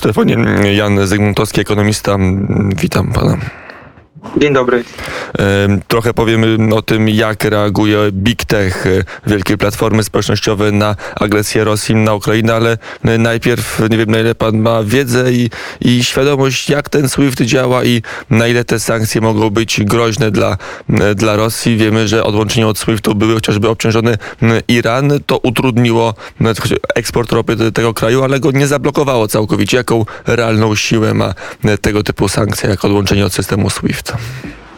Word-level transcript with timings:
Telefonie 0.00 0.36
Jan 0.74 1.06
Zygmuntowski, 1.06 1.60
ekonomista. 1.60 2.16
Witam 2.82 3.12
pana. 3.12 3.36
Dzień 4.36 4.54
dobry. 4.54 4.84
Trochę 5.88 6.14
powiemy 6.14 6.74
o 6.74 6.82
tym, 6.82 7.08
jak 7.08 7.44
reaguje 7.44 7.98
Big 8.12 8.44
Tech, 8.44 8.86
e, 8.86 8.90
wielkie 9.26 9.56
platformy 9.56 10.04
społecznościowe 10.04 10.72
na 10.72 10.96
agresję 11.20 11.64
Rosji 11.64 11.94
na 11.94 12.14
Ukrainę, 12.14 12.54
ale 12.54 12.78
najpierw 13.18 13.82
nie 13.90 13.98
wiem 13.98 14.10
na 14.10 14.20
ile 14.20 14.34
pan 14.34 14.58
ma 14.58 14.82
wiedzę 14.84 15.32
i, 15.32 15.50
i 15.80 16.04
świadomość, 16.04 16.70
jak 16.70 16.88
ten 16.88 17.08
SWIFT 17.08 17.40
działa 17.40 17.84
i 17.84 18.02
na 18.30 18.46
ile 18.46 18.64
te 18.64 18.80
sankcje 18.80 19.20
mogą 19.20 19.50
być 19.50 19.84
groźne 19.84 20.30
dla, 20.30 20.56
dla 21.14 21.36
Rosji. 21.36 21.76
Wiemy, 21.76 22.08
że 22.08 22.24
odłączenie 22.24 22.66
od 22.66 22.78
SWIFT-u 22.78 23.14
były 23.14 23.34
chociażby 23.34 23.68
obciążony 23.68 24.18
Iran. 24.68 25.12
To 25.26 25.38
utrudniło 25.38 26.14
eksport 26.94 27.32
ropy 27.32 27.56
do 27.56 27.72
tego 27.72 27.94
kraju, 27.94 28.24
ale 28.24 28.40
go 28.40 28.50
nie 28.50 28.66
zablokowało 28.66 29.28
całkowicie. 29.28 29.76
Jaką 29.76 30.04
realną 30.26 30.74
siłę 30.74 31.14
ma 31.14 31.34
tego 31.80 32.02
typu 32.02 32.28
sankcja, 32.28 32.70
jak 32.70 32.84
odłączenie 32.84 33.26
od 33.26 33.32
systemu 33.32 33.70
SWIFT? 33.70 34.09
E, 34.10 34.69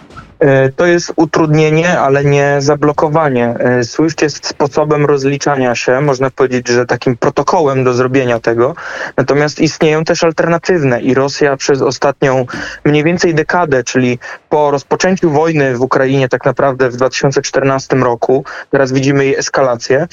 to 0.77 0.87
jest 0.87 1.12
utrudnienie, 1.16 2.01
ale 2.01 2.24
nie 2.24 2.56
zablokowanie. 2.59 3.55
E, 3.59 3.84
SWIFT 3.84 4.23
jest 4.23 4.46
sposobem 4.46 5.06
rozliczania 5.06 5.74
się, 5.74 6.00
można 6.00 6.30
powiedzieć, 6.30 6.69
że 6.69 6.87
takim 6.87 7.16
protokołem 7.16 7.84
do 7.84 7.95
zrobienia 7.95 8.41
tego. 8.41 8.74
Natomiast 9.16 9.60
istnieją 9.60 10.05
też 10.05 10.24
alternatywne 10.24 11.00
i 11.00 11.14
Rosja 11.14 11.56
przez 11.56 11.83
ostatnią 11.83 12.47
mniej 12.84 13.05
więcej 13.05 13.34
dekadę, 13.34 13.84
czyli 13.84 14.19
po 14.48 14.70
rozpoczęciu 14.70 15.30
wojny 15.30 15.77
w 15.77 15.80
Ukrainie 15.80 16.28
tak 16.28 16.45
naprawdę 16.45 16.91
w 16.91 16.97
2014 16.97 17.97
roku, 17.97 18.45
teraz 18.70 18.92
widzimy 18.92 19.24
jej 19.24 19.36
eskalację, 19.36 20.06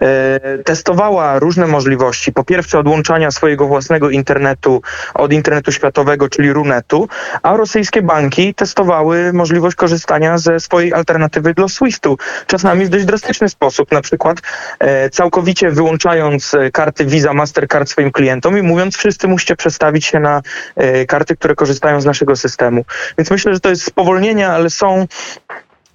e, 0.00 0.58
testowała 0.58 1.38
różne 1.38 1.66
możliwości. 1.66 2.32
Po 2.32 2.44
pierwsze 2.44 2.78
odłączania 2.78 3.30
swojego 3.30 3.66
własnego 3.66 4.10
internetu 4.10 4.82
od 5.14 5.32
internetu 5.32 5.72
światowego, 5.72 6.28
czyli 6.28 6.52
Runetu, 6.52 7.08
a 7.42 7.56
rosyjskie 7.56 8.02
banki 8.02 8.54
testowały 8.54 9.32
możliwość 9.32 9.71
możliwość 9.72 9.74
korzystania 9.74 10.38
ze 10.38 10.60
swojej 10.60 10.92
alternatywy 10.92 11.54
do 11.54 11.68
SWIFT-u. 11.68 12.18
Czasami 12.46 12.86
w 12.86 12.88
dość 12.88 13.04
drastyczny 13.04 13.48
sposób, 13.48 13.92
na 13.92 14.00
przykład 14.00 14.38
e, 14.78 15.10
całkowicie 15.10 15.70
wyłączając 15.70 16.54
e, 16.54 16.70
karty 16.70 17.04
Visa, 17.06 17.32
Mastercard 17.32 17.88
swoim 17.88 18.12
klientom 18.12 18.58
i 18.58 18.62
mówiąc, 18.62 18.96
wszyscy 18.96 19.28
musicie 19.28 19.56
przestawić 19.56 20.06
się 20.06 20.20
na 20.20 20.42
e, 20.76 21.06
karty, 21.06 21.36
które 21.36 21.54
korzystają 21.54 22.00
z 22.00 22.04
naszego 22.04 22.36
systemu. 22.36 22.84
Więc 23.18 23.30
myślę, 23.30 23.54
że 23.54 23.60
to 23.60 23.68
jest 23.68 23.84
spowolnienie, 23.84 24.48
ale 24.48 24.70
są 24.70 25.06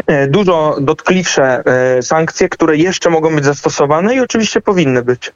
e, 0.07 0.27
dużo 0.27 0.77
dotkliwsze 0.81 1.63
e, 1.65 2.01
sankcje, 2.01 2.49
które 2.49 2.77
jeszcze 2.77 3.09
mogą 3.09 3.35
być 3.35 3.45
zastosowane 3.45 4.15
i 4.15 4.19
oczywiście 4.19 4.61
powinny 4.61 5.03
być. 5.03 5.31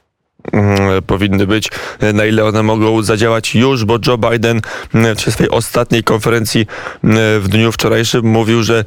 Mm, 0.52 1.02
powinny 1.06 1.46
być, 1.46 1.68
na 2.14 2.24
ile 2.24 2.44
one 2.44 2.62
mogą 2.62 3.02
zadziałać 3.02 3.54
już, 3.54 3.84
bo 3.84 3.98
Joe 4.06 4.18
Biden 4.18 4.60
mm, 4.94 5.16
w 5.16 5.20
swojej 5.20 5.50
ostatniej 5.50 6.04
konferencji 6.04 6.66
mm, 7.04 7.40
w 7.40 7.48
dniu 7.48 7.72
wczorajszym 7.72 8.26
mówił, 8.26 8.62
że 8.62 8.84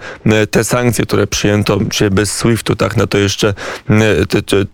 te 0.52 0.64
sankcje, 0.64 1.06
które 1.06 1.28
przyjęto 1.28 1.80
bez 2.12 2.32
SWIFT-u, 2.32 2.76
tak 2.76 2.98
na 2.98 3.08
to 3.08 3.18
jeszcze 3.18 3.54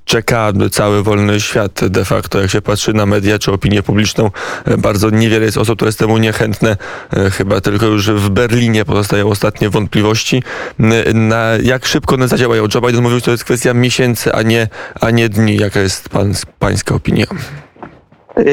czeka 0.06 0.54
cały 0.72 1.04
wolny 1.04 1.42
świat 1.42 1.88
de 1.88 2.06
facto. 2.06 2.42
Jak 2.42 2.52
się 2.52 2.62
patrzy 2.62 2.94
na 2.94 3.06
media 3.06 3.40
czy 3.40 3.52
opinię 3.52 3.84
publiczną, 3.84 4.32
bardzo 4.78 5.10
niewiele 5.10 5.46
jest 5.46 5.58
osób, 5.58 5.76
które 5.76 5.90
jest 5.90 6.00
temu 6.00 6.18
niechętne. 6.18 6.78
Chyba 7.32 7.62
tylko 7.62 7.86
już 7.86 8.12
w 8.12 8.30
Berlinie 8.30 8.86
pozostają 8.86 9.30
ostatnie 9.30 9.70
wątpliwości. 9.70 10.44
Na 11.14 11.48
jak 11.64 11.86
szybko 11.86 12.16
one 12.16 12.28
zadziałają? 12.28 12.68
Joe 12.76 12.82
Biden 12.82 13.02
mówił, 13.02 13.20
że 13.20 13.26
to 13.26 13.32
jest 13.32 13.44
kwestia 13.44 13.74
miesięcy, 13.74 14.34
a 14.34 14.42
nie, 14.42 14.68
a 15.02 15.12
nie 15.12 15.30
dni. 15.30 15.58
Jaka 15.58 15.80
jest 15.80 16.10
pan, 16.10 16.34
pan 16.60 16.78
pańska 16.82 16.96
opinia? 16.96 17.26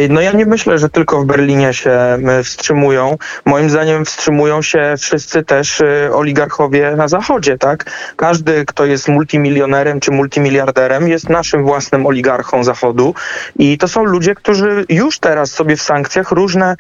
No 0.08 0.20
ja 0.20 0.32
nie 0.32 0.46
myślę, 0.46 0.78
że 0.78 0.88
tylko 0.88 1.22
w 1.22 1.24
Berlinie 1.24 1.74
się 1.74 2.18
wstrzymują. 2.44 3.18
Moim 3.44 3.70
zdaniem 3.70 4.04
wstrzymują 4.04 4.62
się 4.62 4.94
wszyscy 4.98 5.42
też 5.42 5.80
y, 5.80 6.10
oligarchowie 6.12 6.96
na 6.96 7.08
zachodzie, 7.08 7.58
tak? 7.58 7.90
Każdy, 8.16 8.64
kto 8.64 8.86
jest 8.86 9.08
multimilionerem 9.08 10.00
czy 10.00 10.10
multimiliarderem 10.10 11.08
jest 11.08 11.28
naszym 11.28 11.62
własnym 11.62 12.06
oligarchą 12.06 12.64
zachodu 12.64 13.14
i 13.58 13.78
to 13.78 13.88
są 13.88 14.04
ludzie, 14.04 14.34
którzy 14.34 14.84
już 14.88 15.18
teraz 15.18 15.50
sobie 15.50 15.76
w 15.76 15.82
sankcjach 15.82 16.30
różne 16.30 16.76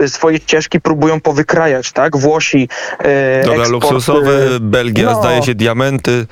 y, 0.00 0.08
swoje 0.08 0.38
ścieżki 0.38 0.80
próbują 0.80 1.20
powykrajać, 1.20 1.92
tak? 1.92 2.16
Włosi 2.16 2.68
y, 3.42 3.46
Dobra, 3.46 3.68
luksusowe, 3.68 4.60
Belgia 4.60 5.10
no, 5.12 5.20
zdaje 5.20 5.42
się 5.42 5.54
diamenty. 5.54 6.26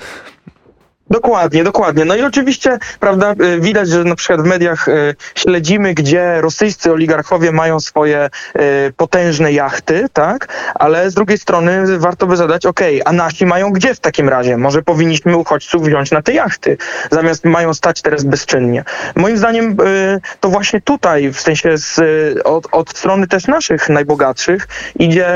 Dokładnie, 1.12 1.64
dokładnie. 1.64 2.04
No 2.04 2.16
i 2.16 2.22
oczywiście, 2.22 2.78
prawda, 3.00 3.34
y, 3.42 3.60
widać, 3.60 3.88
że 3.88 4.04
na 4.04 4.14
przykład 4.14 4.40
w 4.40 4.44
mediach 4.44 4.88
y, 4.88 5.14
śledzimy, 5.34 5.94
gdzie 5.94 6.40
rosyjscy 6.40 6.92
oligarchowie 6.92 7.52
mają 7.52 7.80
swoje 7.80 8.30
y, 8.56 8.92
potężne 8.96 9.52
jachty, 9.52 10.06
tak? 10.12 10.48
Ale 10.74 11.10
z 11.10 11.14
drugiej 11.14 11.38
strony 11.38 11.98
warto 11.98 12.26
by 12.26 12.36
zadać, 12.36 12.66
ok, 12.66 12.80
a 13.04 13.12
nasi 13.12 13.46
mają 13.46 13.70
gdzie 13.70 13.94
w 13.94 14.00
takim 14.00 14.28
razie? 14.28 14.56
Może 14.56 14.82
powinniśmy 14.82 15.36
uchodźców 15.36 15.82
wziąć 15.82 16.10
na 16.10 16.22
te 16.22 16.32
jachty, 16.32 16.76
zamiast 17.10 17.44
mają 17.44 17.74
stać 17.74 18.02
teraz 18.02 18.24
bezczynnie. 18.24 18.84
Moim 19.16 19.36
zdaniem 19.36 19.76
to 20.40 20.48
właśnie 20.48 20.80
tutaj, 20.80 21.32
w 21.32 21.40
sensie 21.40 21.76
z, 21.78 22.00
od, 22.44 22.68
od 22.72 22.90
strony 22.90 23.26
też 23.26 23.46
naszych 23.46 23.88
najbogatszych 23.88 24.68
idzie 24.98 25.28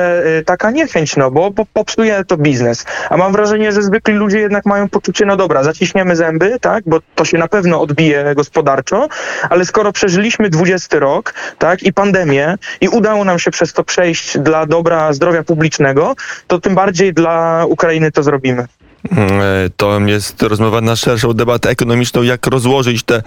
taka 0.47 0.70
niechęć, 0.70 1.16
no 1.16 1.31
bo 1.31 1.50
popsuje 1.72 2.25
to 2.25 2.36
biznes. 2.36 2.84
A 3.10 3.16
mam 3.16 3.32
wrażenie, 3.32 3.72
że 3.72 3.82
zwykli 3.82 4.15
ludzie 4.15 4.38
jednak 4.38 4.66
mają 4.66 4.88
poczucie, 4.88 5.26
no 5.26 5.36
dobra, 5.36 5.66
zaciśniemy 5.66 6.16
zęby, 6.16 6.59
tak, 6.60 6.84
bo 6.87 7.00
to 7.15 7.25
się 7.25 7.38
na 7.38 7.49
pewno 7.49 7.81
odbije 7.81 8.34
gospodarczo, 8.34 9.09
ale 9.50 9.65
skoro 9.65 9.93
przeżyliśmy 9.93 10.50
20 10.50 10.99
rok, 10.99 11.34
tak, 11.59 11.82
i 11.82 11.93
pandemię 11.93 12.59
i 12.81 12.88
udało 12.88 13.25
nam 13.25 13.38
się 13.38 13.50
przez 13.50 13.72
to 13.72 13.84
przejść 13.84 14.38
dla 14.38 14.66
dobra 14.66 15.12
zdrowia 15.12 15.43
publicznego, 15.43 16.15
to 16.47 16.60
tym 16.60 16.75
bardziej 16.75 17.15
dla 17.15 17.65
Ukrainy 17.69 18.12
to 18.12 18.22
zrobimy. 18.22 18.66
E, 19.12 19.71
to 19.77 20.00
jest 20.00 20.43
rozmowa 20.43 20.81
na 20.81 20.97
szerszą 20.97 21.33
debatę 21.33 21.71
ekonomiczną, 21.71 22.22
jak 22.22 22.47
rozłożyć 22.47 23.03
te 23.03 23.22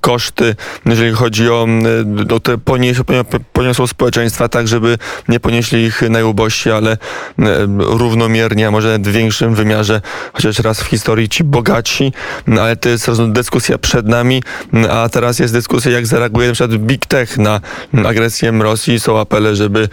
koszty, 0.00 0.56
jeżeli 0.86 1.12
chodzi 1.12 1.50
o, 1.50 1.66
o 2.30 2.40
te 2.40 2.58
ponies, 2.58 2.98
poniosło 3.52 3.86
społeczeństwa, 3.86 4.48
tak 4.48 4.68
żeby 4.68 4.98
nie 5.28 5.40
ponieśli 5.40 5.82
ich 5.82 6.02
najubożsi, 6.02 6.70
ale 6.70 6.96
równomiernie, 7.78 8.68
a 8.68 8.70
może 8.70 8.98
w 8.98 9.08
większym 9.08 9.54
wymiarze, 9.54 10.00
chociaż 10.32 10.58
raz 10.58 10.82
w 10.82 10.86
historii 10.86 11.28
ci 11.28 11.44
bogatsi, 11.44 12.12
ale 12.60 12.76
to 12.76 12.88
jest 12.88 13.10
dyskusja 13.28 13.78
przed 13.78 14.06
nami, 14.06 14.42
a 14.90 15.08
teraz 15.08 15.38
jest 15.38 15.54
dyskusja, 15.54 15.90
jak 15.90 16.06
zareaguje 16.06 16.48
na 16.48 16.54
przykład 16.54 16.80
Big 16.80 17.06
Tech 17.06 17.38
na 17.38 17.60
agresję 18.04 18.52
Rosji. 18.52 19.00
Są 19.00 19.20
apele, 19.20 19.56
żeby 19.56 19.88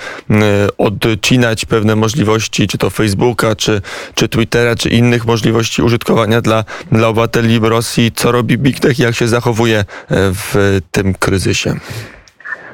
odcinać 0.77 1.65
pewne 1.65 1.95
możliwości, 1.95 2.67
czy 2.67 2.77
to 2.77 2.89
Facebooka, 2.89 3.55
czy, 3.55 3.81
czy 4.15 4.29
Twittera, 4.29 4.75
czy 4.75 4.89
innych 4.89 5.16
innych 5.17 5.25
możliwości 5.25 5.81
użytkowania 5.81 6.41
dla, 6.41 6.63
dla 6.91 7.07
obywateli 7.07 7.59
Rosji. 7.61 8.11
Co 8.15 8.31
robi 8.31 8.57
Big 8.57 8.79
Tech 8.79 8.99
i 8.99 9.01
jak 9.01 9.15
się 9.15 9.27
zachowuje 9.27 9.79
e, 9.79 9.85
w 10.09 10.79
tym 10.91 11.13
kryzysie? 11.13 11.79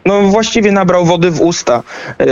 No 0.06 0.22
właściwie 0.22 0.72
nabrał 0.72 1.06
wody 1.06 1.32
w 1.32 1.42
usta. 1.42 1.84
Y, 2.22 2.26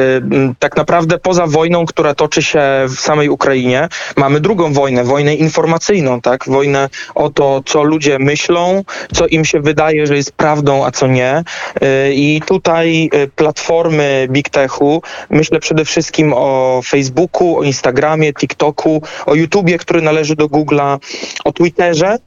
tak 0.59 0.77
naprawdę 0.77 1.17
poza 1.17 1.47
wojną, 1.47 1.85
która 1.85 2.15
toczy 2.15 2.43
się 2.43 2.61
w 2.89 2.99
samej 2.99 3.29
Ukrainie, 3.29 3.89
mamy 4.17 4.39
drugą 4.39 4.73
wojnę, 4.73 5.03
wojnę 5.03 5.35
informacyjną, 5.35 6.21
tak? 6.21 6.45
Wojnę 6.47 6.89
o 7.15 7.29
to, 7.29 7.61
co 7.65 7.83
ludzie 7.83 8.19
myślą, 8.19 8.83
co 9.13 9.27
im 9.27 9.45
się 9.45 9.59
wydaje, 9.59 10.07
że 10.07 10.15
jest 10.15 10.31
prawdą, 10.31 10.85
a 10.85 10.91
co 10.91 11.07
nie. 11.07 11.43
Y, 11.83 12.13
I 12.13 12.41
tutaj 12.45 13.09
y, 13.13 13.27
platformy 13.35 14.27
Big 14.29 14.49
Techu, 14.49 15.01
myślę 15.29 15.59
przede 15.59 15.85
wszystkim 15.85 16.33
o 16.35 16.81
Facebooku, 16.85 17.59
o 17.59 17.63
Instagramie, 17.63 18.33
TikToku, 18.33 19.01
o 19.25 19.35
YouTubie, 19.35 19.77
który 19.77 20.01
należy 20.01 20.35
do 20.35 20.47
Google'a, 20.47 20.97
o 21.43 21.51
Twitterze 21.51 22.17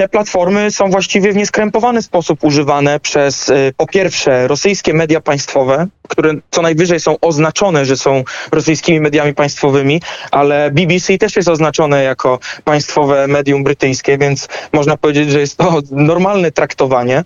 te 0.00 0.08
platformy 0.08 0.70
są 0.70 0.90
właściwie 0.90 1.32
w 1.32 1.36
nieskrępowany 1.36 2.02
sposób 2.02 2.44
używane 2.44 3.00
przez 3.00 3.48
y, 3.48 3.72
po 3.76 3.86
pierwsze 3.86 4.48
rosyjskie 4.48 4.94
media 4.94 5.20
państwowe, 5.20 5.86
które 6.10 6.34
co 6.50 6.62
najwyżej 6.62 7.00
są 7.00 7.16
oznaczone, 7.20 7.84
że 7.84 7.96
są 7.96 8.24
rosyjskimi 8.52 9.00
mediami 9.00 9.34
państwowymi, 9.34 10.00
ale 10.30 10.70
BBC 10.70 11.18
też 11.18 11.36
jest 11.36 11.48
oznaczone 11.48 12.02
jako 12.02 12.38
państwowe 12.64 13.26
medium 13.26 13.64
brytyjskie, 13.64 14.18
więc 14.18 14.48
można 14.72 14.96
powiedzieć, 14.96 15.30
że 15.30 15.40
jest 15.40 15.56
to 15.56 15.80
normalne 16.12 16.50
traktowanie. 16.50 17.24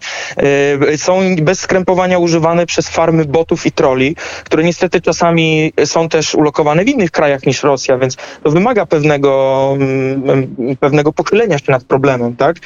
Y, 0.92 0.98
są 0.98 1.20
bez 1.42 1.60
skrępowania 1.60 2.18
używane 2.18 2.66
przez 2.66 2.88
farmy 2.88 3.24
botów 3.24 3.66
i 3.66 3.72
troli, 3.72 4.16
które 4.44 4.64
niestety 4.64 5.00
czasami 5.00 5.72
są 5.84 6.08
też 6.08 6.34
ulokowane 6.34 6.84
w 6.84 6.88
innych 6.88 7.10
krajach 7.10 7.46
niż 7.46 7.62
Rosja, 7.62 7.98
więc 7.98 8.16
to 8.42 8.50
wymaga 8.50 8.86
pewnego, 8.86 9.70
mm, 9.76 10.76
pewnego 10.80 11.12
pochylenia 11.12 11.58
się 11.58 11.72
nad 11.72 11.84
problemem, 11.84 12.36
tak? 12.36 12.56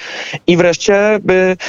I 0.47 0.56
wreszcie 0.56 1.21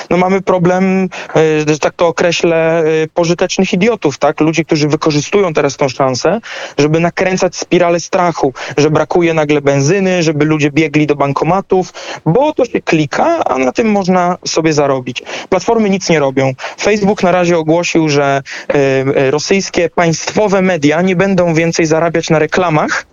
no 0.10 0.18
mamy 0.18 0.42
problem, 0.42 1.10
y, 1.38 1.66
że 1.68 1.80
tak 1.80 1.94
to 1.94 2.08
określę, 2.08 2.84
pożytecznych 3.14 3.74
idiotów, 3.74 4.18
tak? 4.18 4.39
Tak? 4.40 4.48
Ludzi, 4.48 4.66
którzy 4.66 4.88
wykorzystują 4.88 5.54
teraz 5.54 5.78
tą 5.78 5.90
szansę, 5.90 6.40
żeby 6.78 7.00
nakręcać 7.00 7.56
spiralę 7.56 8.00
strachu, 8.00 8.54
że 8.78 8.90
brakuje 8.90 9.34
nagle 9.34 9.62
benzyny, 9.62 10.24
żeby 10.24 10.46
ludzie 10.46 10.72
biegli 10.72 11.08
do 11.08 11.16
bankomatów, 11.16 11.94
bo 12.26 12.54
to 12.54 12.66
się 12.66 12.82
klika, 12.82 13.44
a 13.46 13.58
na 13.58 13.72
tym 13.72 13.92
można 13.92 14.38
sobie 14.46 14.74
zarobić. 14.74 15.24
Platformy 15.50 15.90
nic 15.90 16.10
nie 16.10 16.20
robią. 16.20 16.54
Facebook 16.82 17.24
na 17.24 17.32
razie 17.32 17.58
ogłosił, 17.58 18.10
że 18.10 18.42
e, 18.68 19.32
rosyjskie 19.32 19.90
państwowe 19.90 20.62
media 20.62 21.02
nie 21.02 21.16
będą 21.16 21.54
więcej 21.54 21.86
zarabiać 21.86 22.30
na 22.30 22.40
reklamach, 22.40 23.06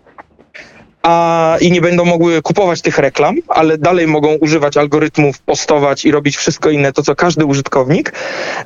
a, 1.07 1.57
i 1.61 1.73
nie 1.73 1.81
będą 1.81 2.05
mogły 2.05 2.43
kupować 2.43 2.81
tych 2.81 2.99
reklam, 2.99 3.37
ale 3.49 3.79
dalej 3.79 4.07
mogą 4.07 4.35
używać 4.35 4.77
algorytmów, 4.77 5.39
postować 5.39 6.05
i 6.05 6.11
robić 6.11 6.37
wszystko 6.37 6.71
inne, 6.71 6.93
to 6.93 7.03
co 7.03 7.15
każdy 7.15 7.45
użytkownik. 7.45 8.13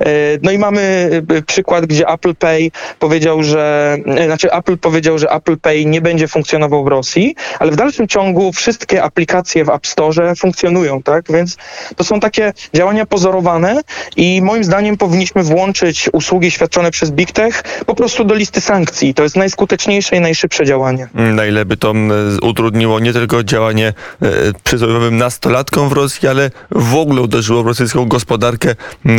E, 0.01 0.07
No 0.43 0.51
i 0.51 0.59
mamy 0.59 1.11
e, 1.39 1.43
przykład, 1.43 1.87
gdzie 1.87 2.09
Apple 2.09 2.35
Pay 2.35 2.71
powiedział, 2.99 3.43
że, 3.43 3.97
e, 4.07 4.25
znaczy 4.25 4.53
Apple 4.53 4.79
powiedział, 4.79 5.19
że 5.19 5.31
Apple 5.31 5.57
Pay 5.57 5.87
nie 5.87 6.01
będzie 6.01 6.29
funkcjonował 6.29 6.85
w 6.85 6.87
Rosji, 6.87 7.35
ale 7.59 7.71
w 7.71 7.77
dalszym 7.77 8.09
ciągu 8.09 8.53
wszystkie 8.53 9.03
aplikacje 9.03 9.65
w 9.65 9.69
App 9.69 9.87
Store 9.87 10.37
funkcjonują, 10.37 11.03
tak? 11.03 11.33
Więc 11.33 11.57
to 11.97 12.05
są 12.05 12.21
takie 12.21 12.53
działania 12.75 13.07
pozorowane 13.07 13.81
i 14.17 14.43
moim 14.43 14.65
zdaniem 14.65 14.97
powinniśmy 14.97 15.43
włączyć 15.43 16.09
usługi 16.13 16.51
świadczone 16.51 16.91
przez 16.91 17.11
Big 17.11 17.33
Tech 17.33 17.63
po 17.87 17.95
prostu 17.95 18.25
do 18.25 18.35
listy 18.35 18.61
sankcji. 18.61 19.15
To 19.15 19.23
jest 19.23 19.37
najskuteczniejsze 19.37 20.17
i 20.17 20.21
najszybsze 20.21 20.65
działanie. 20.65 21.09
Na 21.15 21.47
ile 21.47 21.65
by 21.65 21.77
to 21.77 21.91
mm, 21.91 22.30
utrudniło 22.43 23.01
nie 23.01 23.13
tylko 23.13 23.45
działanie 23.45 23.89
e, 24.23 24.29
przysłowiowym 24.65 25.17
nastolatkom 25.17 25.89
w 25.89 25.93
Rosji, 25.93 26.29
ale 26.29 26.51
w 26.71 26.95
ogóle 26.95 27.23
uderzyło 27.23 27.63
w 27.63 27.67
rosyjską 27.67 28.07
gospodarkę, 28.07 28.75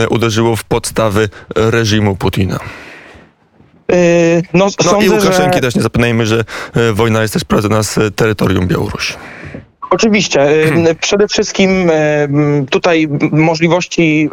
uderzyło 0.10 0.56
w 0.56 0.64
podstawy 0.64 1.30
reżimu 1.56 2.16
Putina. 2.16 2.60
Yy, 3.92 3.96
No, 4.54 4.66
No 4.66 4.92
sądzę, 4.92 5.06
i 5.06 5.10
Łukaszenki 5.10 5.56
że... 5.56 5.62
też 5.62 5.76
nie 5.76 5.82
zapominajmy, 5.82 6.26
że 6.26 6.44
e, 6.76 6.94
wojna 6.94 7.22
jest 7.22 7.34
też 7.34 7.44
prowadzona 7.44 7.84
z 7.84 7.98
e, 7.98 8.12
terytorium 8.12 8.68
Białorusi. 8.68 9.14
Oczywiście. 9.92 10.48
Przede 11.02 11.28
wszystkim 11.28 11.92
tutaj 12.70 13.08
możliwości 13.32 14.30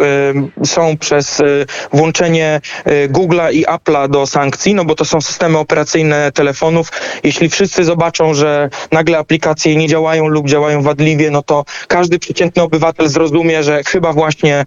są 0.64 0.96
przez 0.96 1.40
y, 1.40 1.66
włączenie 1.92 2.60
y, 2.86 3.08
Google'a 3.08 3.52
i 3.52 3.66
Apple'a 3.66 4.08
do 4.08 4.26
sankcji, 4.26 4.74
no 4.74 4.84
bo 4.84 4.94
to 4.94 5.04
są 5.04 5.20
systemy 5.20 5.58
operacyjne 5.58 6.32
telefonów. 6.32 6.88
Jeśli 7.24 7.48
wszyscy 7.48 7.84
zobaczą, 7.84 8.34
że 8.34 8.70
nagle 8.92 9.18
aplikacje 9.18 9.76
nie 9.76 9.88
działają 9.88 10.28
lub 10.28 10.48
działają 10.48 10.82
wadliwie, 10.82 11.30
no 11.30 11.42
to 11.42 11.64
każdy 11.88 12.18
przeciętny 12.18 12.62
obywatel 12.62 13.08
zrozumie, 13.08 13.62
że 13.62 13.82
chyba 13.86 14.12
właśnie 14.12 14.64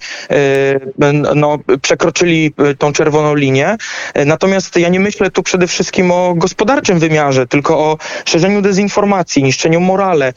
n- 1.01 1.27
no, 1.35 1.57
przekroczyli 1.81 2.53
tą 2.77 2.93
czerwoną 2.93 3.35
linię. 3.35 3.77
Natomiast 4.25 4.75
ja 4.77 4.89
nie 4.89 4.99
myślę 4.99 5.31
tu 5.31 5.43
przede 5.43 5.67
wszystkim 5.67 6.11
o 6.11 6.33
gospodarczym 6.35 6.99
wymiarze, 6.99 7.47
tylko 7.47 7.79
o 7.79 7.97
szerzeniu 8.25 8.61
dezinformacji, 8.61 9.43
niszczeniu 9.43 9.79
morale, 9.79 10.33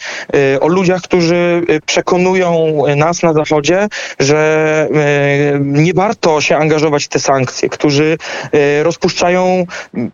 o 0.61 0.69
ludziach, 0.69 1.02
którzy 1.02 1.62
y, 1.70 1.81
przekonują 1.87 2.82
nas 2.96 3.23
na 3.23 3.32
Zachodzie, 3.32 3.88
że 4.20 4.88
y, 5.55 5.61
nie 5.61 5.94
warto 5.94 6.41
się 6.41 6.56
angażować 6.56 7.05
w 7.05 7.08
te 7.08 7.20
sankcje, 7.20 7.69
którzy 7.69 8.19
y, 8.55 8.82
rozpuszczają 8.82 9.67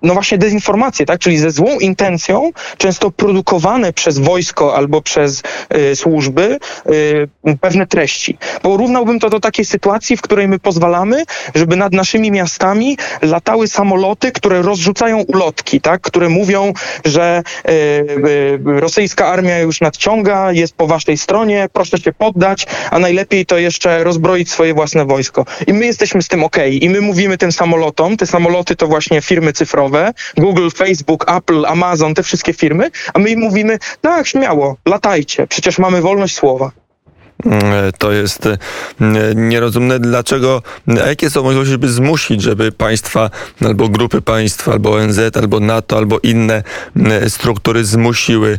no 0.03 0.15
właśnie 0.15 0.39
dezinformację, 0.39 1.07
tak? 1.07 1.21
czyli 1.21 1.39
ze 1.39 1.51
złą 1.51 1.79
intencją, 1.79 2.51
często 2.79 3.11
produkowane 3.11 3.93
przez 3.93 4.19
wojsko 4.19 4.77
albo 4.77 5.03
przez 5.03 5.43
y, 5.77 5.97
służby 5.97 6.59
y, 6.91 7.29
pewne 7.61 7.87
treści. 7.87 8.39
Porównałbym 8.63 9.21
to 9.21 9.31
do 9.31 9.41
takiej 9.41 9.65
sytuacji, 9.65 10.17
w 10.17 10.23
której 10.23 10.49
my 10.49 10.59
pozwalamy, 10.59 11.25
żeby 11.55 11.77
nad 11.77 11.93
naszymi 11.93 12.31
miastami 12.31 12.97
latały 13.23 13.69
samoloty, 13.69 14.33
które 14.33 14.63
rozrzucają 14.63 15.19
ulotki, 15.21 15.81
tak? 15.81 16.01
które 16.01 16.29
mówią, 16.29 16.73
że 17.05 17.43
y, 17.69 17.73
y, 17.73 18.81
rosyjska 18.81 19.27
armia 19.27 19.59
już 19.59 19.81
nadciąga, 19.81 20.20
jest 20.51 20.75
po 20.75 20.87
waszej 20.87 21.19
stronie, 21.19 21.69
proszę 21.73 21.99
się 21.99 22.13
poddać, 22.13 22.67
a 22.91 22.99
najlepiej 22.99 23.47
to 23.47 23.59
jeszcze 23.59 24.05
rozbroić 24.05 24.51
swoje 24.51 24.75
własne 24.75 25.05
wojsko. 25.05 25.45
I 25.67 25.73
my 25.73 25.87
jesteśmy 25.87 26.23
z 26.23 26.29
tym 26.29 26.45
okej. 26.45 26.85
I 26.85 26.91
my 26.91 27.01
mówimy 27.01 27.39
tym 27.39 27.53
samolotom, 27.53 28.17
te 28.17 28.27
samoloty 28.27 28.77
to 28.77 28.87
właśnie 28.87 29.23
firmy 29.23 29.53
cyfrowe, 29.53 30.13
Google, 30.37 30.69
Facebook, 30.71 31.31
Apple, 31.31 31.67
Amazon, 31.67 32.15
te 32.15 32.23
wszystkie 32.23 32.53
firmy, 32.53 32.91
a 33.15 33.19
my 33.19 33.31
im 33.31 33.41
mówimy, 33.41 33.79
tak, 34.01 34.27
śmiało, 34.27 34.77
latajcie, 34.87 35.47
przecież 35.47 35.79
mamy 35.79 36.01
wolność 36.01 36.35
słowa. 36.35 36.80
Mm, 37.45 37.93
To 37.99 38.13
jest 38.13 38.47
e, 38.47 38.59
nierozumne. 39.35 39.99
Dlaczego, 39.99 40.63
a 41.05 41.09
jakie 41.09 41.31
są 41.31 41.43
możliwości, 41.43 41.71
żeby 41.71 41.89
zmusić, 41.89 42.43
żeby 42.43 42.73
państwa, 42.73 43.31
albo 43.65 43.89
grupy 43.89 44.23
państw, 44.23 44.69
albo 44.69 44.93
ONZ, 44.93 45.21
albo 45.35 45.61
NATO, 45.61 45.97
albo 45.97 46.19
inne 46.23 46.63
struktury 47.29 47.85
zmusiły 47.85 48.59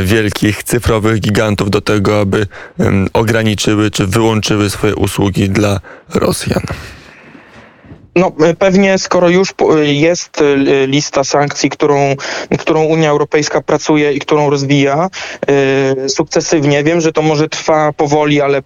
wielkich 0.00 0.62
cyfrowych 0.62 1.20
gigantów 1.20 1.70
do 1.70 1.80
tego, 1.80 2.20
aby 2.20 2.46
ograniczyły 3.12 3.90
czy 3.90 4.06
wyłączyły 4.06 4.70
swoje 4.70 4.96
usługi 4.96 5.50
dla 5.50 5.80
Rosjan? 6.14 6.62
No 8.16 8.32
e, 8.44 8.54
pewnie 8.54 8.98
skoro 8.98 9.28
już 9.28 9.52
po- 9.52 9.76
jest 9.78 10.40
e, 10.40 10.86
lista 10.86 11.24
sankcji, 11.24 11.70
którą, 11.70 12.14
którą 12.58 12.84
Unia 12.84 13.10
Europejska 13.10 13.60
pracuje 13.60 14.12
i 14.12 14.18
którą 14.20 14.50
rozwija 14.50 15.08
e, 16.04 16.08
sukcesywnie, 16.08 16.84
wiem, 16.84 17.00
że 17.00 17.12
to 17.12 17.22
może 17.22 17.48
trwa 17.48 17.92
powoli, 17.92 18.40
ale 18.40 18.62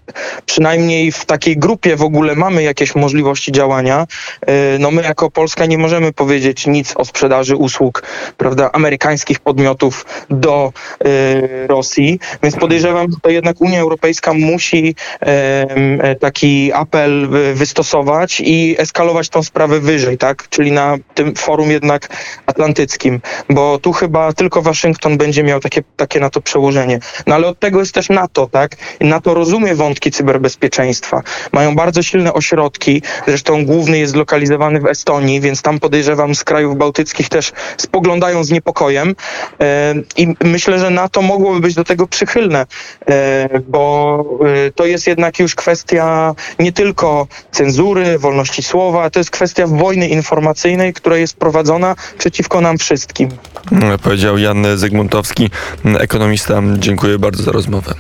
przynajmniej 0.47 1.13
w 1.13 1.25
takiej 1.25 1.57
grupie 1.57 1.97
w 1.97 2.03
ogóle 2.03 2.35
mamy 2.35 2.63
jakieś 2.63 2.95
możliwości 2.95 3.53
działania. 3.53 4.07
E, 4.47 4.79
no 4.79 4.91
my 4.91 5.03
jako 5.03 5.31
Polska 5.31 5.67
nie 5.67 5.79
możemy 5.79 6.13
powiedzieć 6.13 6.67
nic 6.67 6.93
o 6.97 7.05
sprzedaży 7.05 7.57
usług, 7.57 8.03
prawda, 8.37 8.71
amerykańskich 8.73 9.41
podmiotów 9.41 10.07
do 10.31 10.73
e, 11.05 11.67
Rosji, 11.67 12.19
więc 12.43 12.57
podejrzewam, 12.57 13.11
że 13.11 13.17
to 13.23 13.31
jednak 13.31 13.61
Unia 13.61 13.81
Europejska 13.81 14.33
musi 14.35 14.95
e, 15.23 15.27
e, 15.27 16.15
taki 16.17 16.73
apel 16.73 17.29
wy- 17.29 17.55
wystosować 17.55 18.41
i 18.41 18.75
eskalować 18.79 19.29
tą 19.35 19.43
sprawę 19.43 19.81
wyżej, 19.81 20.19
tak? 20.19 20.49
Czyli 20.49 20.73
na 20.73 20.97
tym 21.15 21.35
forum 21.35 21.71
jednak 21.71 22.09
atlantyckim, 22.47 23.21
bo 23.51 23.79
tu 23.79 23.93
chyba 23.93 24.33
tylko 24.33 24.63
Waszyngton 24.63 25.19
będzie 25.19 25.43
miał 25.43 25.61
takie, 25.61 25.83
takie 25.97 26.21
na 26.21 26.31
to 26.31 26.41
przełożenie. 26.41 26.99
No 27.27 27.35
ale 27.35 27.47
od 27.47 27.59
tego 27.59 27.81
jest 27.81 27.95
też 27.95 28.09
NATO, 28.09 28.49
tak? 28.53 28.77
NATO 29.01 29.35
rozumie 29.35 29.75
wątki 29.75 30.11
cyberbezpieczeństwa. 30.11 31.23
Mają 31.53 31.75
bardzo 31.75 32.03
silne 32.03 32.33
ośrodki, 32.33 33.03
zresztą 33.27 33.65
główny 33.65 33.99
jest 33.99 34.13
zlokalizowany 34.13 34.81
w 34.81 34.87
Estonii, 34.87 35.41
więc 35.41 35.63
tam 35.63 35.81
podejrzewam 35.81 36.35
z 36.35 36.45
krajów 36.45 36.77
bałtyckich 36.77 37.29
też 37.29 37.53
spoglądają 37.77 38.45
z 38.45 38.51
niepokojem 38.51 39.15
e, 39.61 39.95
i 40.17 40.35
myślę, 40.45 40.79
że 40.79 40.91
NATO 40.91 41.23
mogłoby 41.23 41.61
być 41.61 41.75
do 41.75 41.85
tego 41.85 42.07
przychylne, 42.07 42.67
e, 43.09 43.61
bo 43.69 44.25
e, 44.67 44.71
to 44.71 44.87
jest 44.87 45.07
jednak 45.07 45.39
już 45.39 45.55
kwestia 45.55 46.35
nie 46.59 46.73
tylko 46.73 47.27
cenzury, 47.51 48.19
wolności 48.19 48.63
słowa, 48.63 49.11
to 49.11 49.19
jest 49.25 49.31
kwestia 49.31 49.67
wojny 49.67 50.09
informacyjnej, 50.09 50.93
która 50.93 51.17
jest 51.17 51.37
prowadzona 51.37 51.97
przeciwko 52.19 52.61
nam 52.61 52.79
wszystkim. 52.79 53.29
Mm, 53.73 53.99
Powiedział 53.99 54.39
Jan 54.39 54.67
Zygmuntowski, 54.77 55.51
ekonomista. 55.85 56.63
Dziękuję 56.79 57.19
bardzo 57.19 57.43
za 57.43 57.53
rozmowę. 57.53 57.95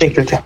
Dziękuję. 0.00 0.38